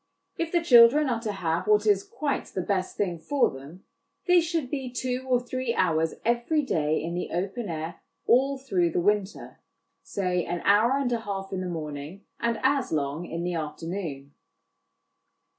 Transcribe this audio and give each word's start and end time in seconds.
If 0.35 0.51
the 0.51 0.63
children 0.63 1.09
are 1.09 1.19
to 1.21 1.31
have 1.31 1.67
what 1.67 1.85
is 1.85 2.03
quite 2.03 2.45
the 2.45 2.63
best 2.63 2.97
thing 2.97 3.19
for 3.19 3.51
them, 3.51 3.83
they 4.25 4.41
should 4.41 4.71
be 4.71 4.91
two 4.91 5.27
or 5.29 5.39
three 5.39 5.75
hours 5.75 6.15
every 6.25 6.63
day 6.63 6.99
in 7.03 7.13
the 7.13 7.29
open 7.29 7.69
air 7.69 8.01
all 8.25 8.57
through 8.57 8.93
the 8.93 8.99
winter, 8.99 9.59
say 10.01 10.43
an 10.43 10.61
hour 10.61 10.97
and 10.97 11.11
a 11.11 11.19
half 11.19 11.53
in 11.53 11.61
the 11.61 11.67
morning 11.69 12.25
and 12.39 12.59
as 12.63 12.91
long 12.91 13.27
in 13.27 13.43
the 13.43 13.53
afternoon. 13.53 14.33